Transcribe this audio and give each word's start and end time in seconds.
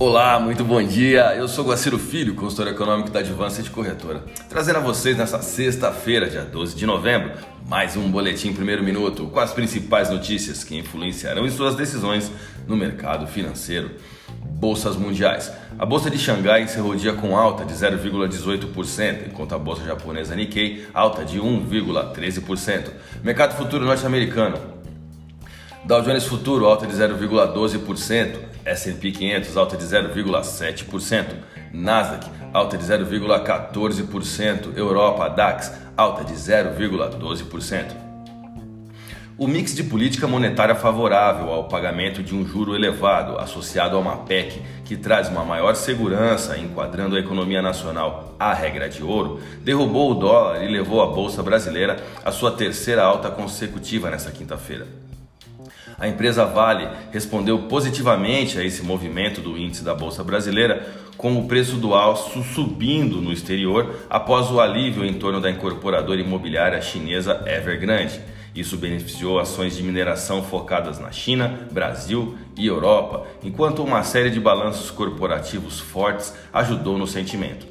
Olá, 0.00 0.38
muito 0.38 0.62
bom 0.64 0.80
dia. 0.80 1.34
Eu 1.34 1.48
sou 1.48 1.64
Guaciro 1.64 1.98
Filho, 1.98 2.36
consultor 2.36 2.68
econômico 2.68 3.10
da 3.10 3.18
Advanced 3.18 3.68
Corretora, 3.70 4.24
trazendo 4.48 4.76
a 4.76 4.80
vocês 4.80 5.18
nessa 5.18 5.42
sexta-feira, 5.42 6.30
dia 6.30 6.44
12 6.44 6.76
de 6.76 6.86
novembro, 6.86 7.32
mais 7.66 7.96
um 7.96 8.08
boletim 8.08 8.52
primeiro 8.52 8.80
minuto 8.80 9.26
com 9.26 9.40
as 9.40 9.52
principais 9.52 10.08
notícias 10.08 10.62
que 10.62 10.78
influenciarão 10.78 11.44
em 11.44 11.50
suas 11.50 11.74
decisões 11.74 12.30
no 12.64 12.76
mercado 12.76 13.26
financeiro. 13.26 13.90
Bolsas 14.44 14.94
mundiais. 14.94 15.50
A 15.76 15.84
bolsa 15.84 16.08
de 16.08 16.16
Xangai 16.16 16.62
encerrou 16.62 16.92
o 16.92 16.96
dia 16.96 17.14
com 17.14 17.36
alta 17.36 17.64
de 17.64 17.74
0,18%, 17.74 19.26
enquanto 19.26 19.56
a 19.56 19.58
bolsa 19.58 19.84
japonesa 19.84 20.36
Nikkei 20.36 20.86
alta 20.94 21.24
de 21.24 21.40
1,13%. 21.40 22.90
Mercado 23.24 23.56
futuro 23.56 23.84
norte-americano. 23.84 24.77
Dow 25.88 26.02
Jones 26.02 26.26
Futuro 26.26 26.66
alta 26.66 26.86
de 26.86 26.92
0,12%, 26.92 28.36
S&P 28.62 29.10
500 29.10 29.56
alta 29.56 29.74
de 29.74 29.84
0,7%, 29.86 31.24
Nasdaq 31.72 32.26
alta 32.52 32.76
de 32.76 32.84
0,14%, 32.84 34.76
Europa 34.76 35.28
DAX 35.28 35.72
alta 35.96 36.22
de 36.24 36.34
0,12%. 36.34 37.86
O 39.38 39.48
mix 39.48 39.74
de 39.74 39.82
política 39.82 40.28
monetária 40.28 40.74
favorável 40.74 41.48
ao 41.48 41.68
pagamento 41.68 42.22
de 42.22 42.34
um 42.34 42.46
juro 42.46 42.74
elevado, 42.74 43.38
associado 43.38 43.96
a 43.96 43.98
uma 43.98 44.18
PEC 44.18 44.60
que 44.84 44.94
traz 44.94 45.30
uma 45.30 45.42
maior 45.42 45.74
segurança 45.74 46.58
enquadrando 46.58 47.16
a 47.16 47.20
economia 47.20 47.62
nacional 47.62 48.36
à 48.38 48.52
regra 48.52 48.90
de 48.90 49.02
ouro, 49.02 49.40
derrubou 49.64 50.10
o 50.10 50.14
dólar 50.14 50.62
e 50.62 50.68
levou 50.68 51.00
a 51.00 51.06
bolsa 51.06 51.42
brasileira 51.42 51.96
à 52.22 52.30
sua 52.30 52.50
terceira 52.50 53.02
alta 53.02 53.30
consecutiva 53.30 54.10
nesta 54.10 54.30
quinta-feira. 54.30 55.07
A 55.98 56.06
empresa 56.06 56.44
Vale 56.44 56.88
respondeu 57.10 57.58
positivamente 57.60 58.58
a 58.58 58.64
esse 58.64 58.82
movimento 58.82 59.40
do 59.40 59.56
índice 59.56 59.84
da 59.84 59.94
Bolsa 59.94 60.22
Brasileira, 60.22 60.86
com 61.16 61.36
o 61.36 61.48
preço 61.48 61.76
do 61.76 61.94
aço 61.94 62.42
subindo 62.42 63.20
no 63.20 63.32
exterior 63.32 64.06
após 64.08 64.50
o 64.50 64.60
alívio 64.60 65.04
em 65.04 65.14
torno 65.14 65.40
da 65.40 65.50
incorporadora 65.50 66.20
imobiliária 66.20 66.80
chinesa 66.80 67.42
Evergrande. 67.46 68.20
Isso 68.54 68.76
beneficiou 68.76 69.38
ações 69.38 69.76
de 69.76 69.82
mineração 69.82 70.42
focadas 70.42 70.98
na 70.98 71.12
China, 71.12 71.68
Brasil 71.70 72.36
e 72.56 72.66
Europa, 72.66 73.26
enquanto 73.42 73.84
uma 73.84 74.02
série 74.02 74.30
de 74.30 74.40
balanços 74.40 74.90
corporativos 74.90 75.78
fortes 75.78 76.34
ajudou 76.52 76.98
no 76.98 77.06
sentimento. 77.06 77.66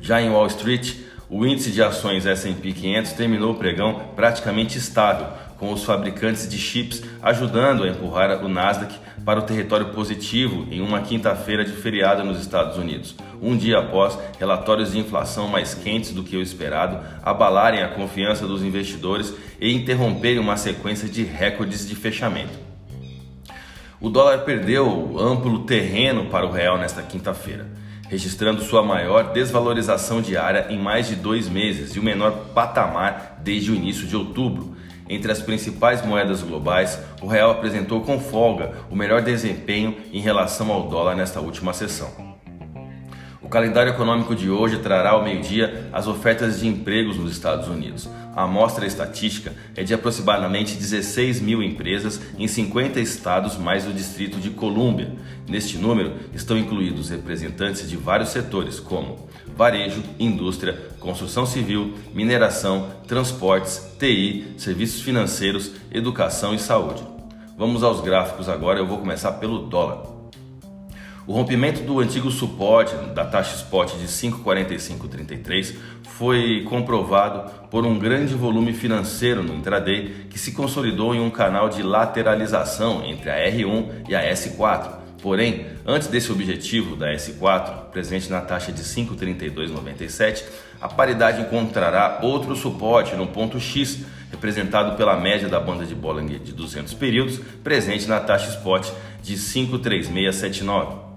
Já 0.00 0.22
em 0.22 0.30
Wall 0.30 0.46
Street, 0.46 0.94
o 1.30 1.44
índice 1.44 1.70
de 1.70 1.82
ações 1.82 2.24
S&P 2.24 2.72
500 2.72 3.12
terminou 3.12 3.52
o 3.52 3.56
pregão 3.56 4.00
praticamente 4.16 4.78
estável, 4.78 5.26
com 5.58 5.72
os 5.72 5.84
fabricantes 5.84 6.48
de 6.48 6.56
chips 6.56 7.02
ajudando 7.20 7.82
a 7.82 7.88
empurrar 7.88 8.44
o 8.44 8.48
Nasdaq 8.48 8.94
para 9.24 9.40
o 9.40 9.42
território 9.42 9.90
positivo 9.90 10.66
em 10.70 10.80
uma 10.80 11.00
quinta-feira 11.00 11.64
de 11.64 11.72
feriado 11.72 12.24
nos 12.24 12.40
Estados 12.40 12.78
Unidos, 12.78 13.14
um 13.42 13.56
dia 13.56 13.78
após 13.78 14.18
relatórios 14.38 14.92
de 14.92 14.98
inflação 14.98 15.48
mais 15.48 15.74
quentes 15.74 16.12
do 16.12 16.22
que 16.22 16.36
o 16.36 16.42
esperado 16.42 16.98
abalarem 17.22 17.82
a 17.82 17.88
confiança 17.88 18.46
dos 18.46 18.62
investidores 18.62 19.34
e 19.60 19.72
interromperem 19.72 20.38
uma 20.38 20.56
sequência 20.56 21.08
de 21.08 21.24
recordes 21.24 21.86
de 21.86 21.94
fechamento. 21.94 22.68
O 24.00 24.08
dólar 24.08 24.38
perdeu 24.44 25.16
amplo 25.18 25.64
terreno 25.64 26.26
para 26.26 26.46
o 26.46 26.52
real 26.52 26.78
nesta 26.78 27.02
quinta-feira, 27.02 27.66
registrando 28.08 28.62
sua 28.62 28.82
maior 28.82 29.32
desvalorização 29.32 30.22
diária 30.22 30.66
em 30.70 30.78
mais 30.78 31.08
de 31.08 31.16
dois 31.16 31.48
meses 31.48 31.96
e 31.96 31.98
o 31.98 32.02
menor 32.02 32.30
patamar 32.54 33.40
desde 33.42 33.72
o 33.72 33.74
início 33.74 34.06
de 34.06 34.16
outubro, 34.16 34.76
entre 35.08 35.32
as 35.32 35.40
principais 35.40 36.04
moedas 36.04 36.42
globais, 36.42 36.98
o 37.20 37.26
real 37.26 37.50
apresentou 37.50 38.02
com 38.02 38.20
folga 38.20 38.72
o 38.90 38.96
melhor 38.96 39.22
desempenho 39.22 39.96
em 40.12 40.20
relação 40.20 40.70
ao 40.70 40.88
dólar 40.88 41.14
nesta 41.16 41.40
última 41.40 41.72
sessão. 41.72 42.27
O 43.48 43.50
calendário 43.50 43.94
econômico 43.94 44.36
de 44.36 44.50
hoje 44.50 44.76
trará 44.76 45.12
ao 45.12 45.24
meio-dia 45.24 45.88
as 45.90 46.06
ofertas 46.06 46.60
de 46.60 46.68
empregos 46.68 47.16
nos 47.16 47.32
Estados 47.32 47.66
Unidos. 47.66 48.06
A 48.36 48.42
amostra 48.42 48.84
estatística 48.86 49.54
é 49.74 49.82
de 49.82 49.94
aproximadamente 49.94 50.74
16 50.74 51.40
mil 51.40 51.62
empresas 51.62 52.20
em 52.38 52.46
50 52.46 53.00
estados 53.00 53.56
mais 53.56 53.86
o 53.86 53.92
Distrito 53.94 54.36
de 54.36 54.50
Colômbia. 54.50 55.14
Neste 55.48 55.78
número 55.78 56.12
estão 56.34 56.58
incluídos 56.58 57.08
representantes 57.08 57.88
de 57.88 57.96
vários 57.96 58.28
setores, 58.28 58.78
como 58.78 59.26
varejo, 59.56 60.02
indústria, 60.18 60.78
construção 61.00 61.46
civil, 61.46 61.94
mineração, 62.12 62.90
transportes, 63.06 63.96
TI, 63.98 64.56
serviços 64.58 65.00
financeiros, 65.00 65.72
educação 65.90 66.54
e 66.54 66.58
saúde. 66.58 67.02
Vamos 67.56 67.82
aos 67.82 68.02
gráficos 68.02 68.46
agora, 68.46 68.78
eu 68.78 68.86
vou 68.86 68.98
começar 68.98 69.32
pelo 69.32 69.60
dólar. 69.60 70.17
O 71.28 71.34
rompimento 71.34 71.82
do 71.82 72.00
antigo 72.00 72.30
suporte 72.30 72.94
da 73.14 73.22
taxa 73.22 73.54
spot 73.56 73.92
de 73.98 74.06
5,4533 74.06 75.74
foi 76.16 76.64
comprovado 76.66 77.50
por 77.70 77.84
um 77.84 77.98
grande 77.98 78.32
volume 78.32 78.72
financeiro 78.72 79.42
no 79.42 79.54
intraday 79.54 80.26
que 80.30 80.38
se 80.38 80.52
consolidou 80.52 81.14
em 81.14 81.20
um 81.20 81.28
canal 81.28 81.68
de 81.68 81.82
lateralização 81.82 83.04
entre 83.04 83.28
a 83.28 83.36
R1 83.46 84.08
e 84.08 84.14
a 84.14 84.22
S4. 84.32 84.90
Porém, 85.20 85.66
antes 85.86 86.08
desse 86.08 86.32
objetivo 86.32 86.96
da 86.96 87.12
S4, 87.12 87.90
presente 87.92 88.30
na 88.30 88.40
taxa 88.40 88.72
de 88.72 88.82
5,3297, 88.82 90.44
a 90.80 90.88
paridade 90.88 91.42
encontrará 91.42 92.20
outro 92.22 92.56
suporte 92.56 93.14
no 93.14 93.26
ponto 93.26 93.60
X, 93.60 93.98
representado 94.30 94.96
pela 94.96 95.20
média 95.20 95.46
da 95.46 95.60
banda 95.60 95.84
de 95.84 95.94
Bollinger 95.94 96.38
de 96.38 96.54
200 96.54 96.94
períodos, 96.94 97.38
presente 97.62 98.08
na 98.08 98.18
taxa 98.18 98.48
spot 98.48 98.90
de 99.22 99.36
53679. 99.36 101.07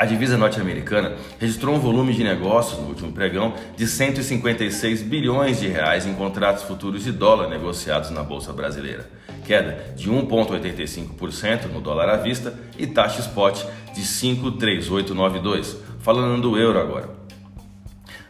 A 0.00 0.06
divisa 0.06 0.38
norte-americana 0.38 1.14
registrou 1.38 1.74
um 1.74 1.78
volume 1.78 2.14
de 2.14 2.24
negócios 2.24 2.80
no 2.80 2.88
último 2.88 3.12
pregão 3.12 3.52
de 3.76 3.86
156 3.86 5.02
bilhões 5.02 5.60
de 5.60 5.68
reais 5.68 6.06
em 6.06 6.14
contratos 6.14 6.62
futuros 6.62 7.04
de 7.04 7.12
dólar 7.12 7.50
negociados 7.50 8.08
na 8.08 8.22
bolsa 8.22 8.50
brasileira, 8.50 9.10
queda 9.44 9.92
de 9.94 10.10
1.85% 10.10 11.66
no 11.66 11.82
dólar 11.82 12.08
à 12.08 12.16
vista 12.16 12.58
e 12.78 12.86
taxa 12.86 13.20
spot 13.20 13.62
de 13.94 14.00
53892. 14.00 15.76
Falando 15.98 16.40
do 16.40 16.56
euro 16.56 16.80
agora. 16.80 17.10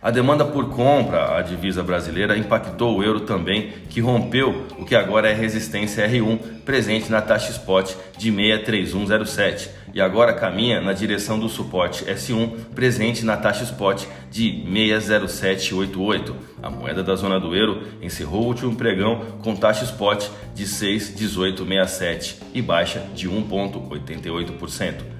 A 0.02 0.10
demanda 0.10 0.46
por 0.46 0.70
compra 0.70 1.36
à 1.36 1.42
divisa 1.42 1.82
brasileira 1.82 2.34
impactou 2.34 2.96
o 2.96 3.04
euro 3.04 3.20
também, 3.20 3.70
que 3.90 4.00
rompeu 4.00 4.66
o 4.78 4.84
que 4.86 4.94
agora 4.94 5.28
é 5.28 5.34
resistência 5.34 6.08
R1, 6.08 6.38
presente 6.64 7.10
na 7.10 7.20
taxa 7.20 7.50
spot 7.50 7.92
de 8.16 8.30
63107, 8.30 9.68
e 9.92 10.00
agora 10.00 10.32
caminha 10.32 10.80
na 10.80 10.94
direção 10.94 11.38
do 11.38 11.50
suporte 11.50 12.06
S1, 12.06 12.50
presente 12.74 13.26
na 13.26 13.36
taxa 13.36 13.64
spot 13.64 14.06
de 14.30 14.64
60788. 14.64 16.34
A 16.62 16.70
moeda 16.70 17.02
da 17.02 17.14
zona 17.14 17.38
do 17.38 17.54
euro 17.54 17.82
encerrou 18.00 18.44
o 18.44 18.46
último 18.46 18.74
pregão 18.74 19.20
com 19.42 19.54
taxa 19.54 19.84
spot 19.84 20.28
de 20.54 20.66
61867 20.66 22.38
e 22.54 22.62
baixa 22.62 23.00
de 23.14 23.28
1,88%. 23.28 25.19